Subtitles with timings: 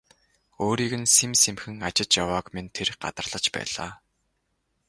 [0.65, 3.91] Өөрийг нь сэм сэмхэн ажиж явааг минь тэр гадарлаж байлаа.